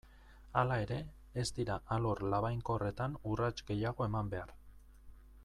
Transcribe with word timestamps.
Hala 0.61 0.77
ere, 0.85 0.95
ez 1.41 1.45
dira 1.59 1.75
alor 1.97 2.23
labainkorretan 2.35 3.15
urrats 3.35 3.55
gehiago 3.71 4.09
eman 4.09 4.35
behar. 4.35 4.57